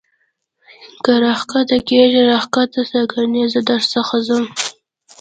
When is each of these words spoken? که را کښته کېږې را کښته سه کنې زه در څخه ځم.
که 1.03 1.13
را 1.23 1.33
کښته 1.49 1.77
کېږې 1.87 2.21
را 2.29 2.39
کښته 2.53 2.81
سه 2.91 2.99
کنې 3.11 3.43
زه 3.53 3.59
در 3.69 3.81
څخه 3.93 4.15
ځم. 4.27 4.43